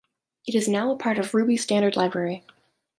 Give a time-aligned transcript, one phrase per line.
[0.47, 2.43] It is now a part of Ruby standard library.